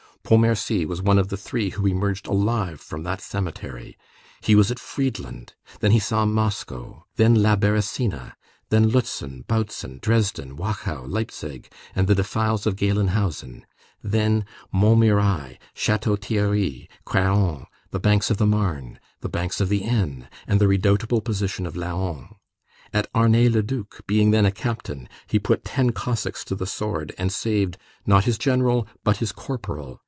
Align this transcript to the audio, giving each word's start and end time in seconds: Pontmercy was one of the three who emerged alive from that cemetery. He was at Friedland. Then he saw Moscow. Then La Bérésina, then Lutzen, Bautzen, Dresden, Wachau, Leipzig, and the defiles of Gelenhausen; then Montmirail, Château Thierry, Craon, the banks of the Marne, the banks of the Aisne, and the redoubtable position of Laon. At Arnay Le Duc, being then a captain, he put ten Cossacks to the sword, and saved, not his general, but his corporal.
Pontmercy 0.23 0.85
was 0.85 1.01
one 1.01 1.19
of 1.19 1.27
the 1.27 1.35
three 1.35 1.71
who 1.71 1.85
emerged 1.87 2.25
alive 2.25 2.79
from 2.79 3.03
that 3.03 3.19
cemetery. 3.19 3.97
He 4.39 4.55
was 4.55 4.71
at 4.71 4.79
Friedland. 4.79 5.55
Then 5.81 5.91
he 5.91 5.99
saw 5.99 6.23
Moscow. 6.23 7.05
Then 7.17 7.35
La 7.35 7.57
Bérésina, 7.57 8.35
then 8.69 8.85
Lutzen, 8.91 9.43
Bautzen, 9.47 9.99
Dresden, 9.99 10.55
Wachau, 10.55 11.03
Leipzig, 11.05 11.69
and 11.93 12.07
the 12.07 12.15
defiles 12.15 12.65
of 12.65 12.77
Gelenhausen; 12.77 13.65
then 14.01 14.45
Montmirail, 14.73 15.57
Château 15.75 16.17
Thierry, 16.21 16.87
Craon, 17.03 17.65
the 17.89 17.99
banks 17.99 18.29
of 18.31 18.37
the 18.37 18.47
Marne, 18.47 18.99
the 19.19 19.27
banks 19.27 19.59
of 19.59 19.67
the 19.67 19.81
Aisne, 19.81 20.29
and 20.47 20.61
the 20.61 20.67
redoubtable 20.69 21.19
position 21.19 21.65
of 21.65 21.75
Laon. 21.75 22.35
At 22.93 23.11
Arnay 23.13 23.49
Le 23.51 23.61
Duc, 23.63 24.05
being 24.07 24.31
then 24.31 24.45
a 24.45 24.51
captain, 24.51 25.09
he 25.27 25.39
put 25.39 25.65
ten 25.65 25.89
Cossacks 25.91 26.45
to 26.45 26.55
the 26.55 26.67
sword, 26.67 27.13
and 27.17 27.33
saved, 27.33 27.77
not 28.05 28.23
his 28.23 28.37
general, 28.37 28.87
but 29.03 29.17
his 29.17 29.33
corporal. 29.33 29.99